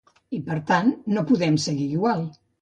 I 0.35 0.37
per 0.45 0.55
tant 0.71 0.89
no 1.17 1.25
podem 1.33 1.61
seguir 1.67 1.87
igual. 1.99 2.27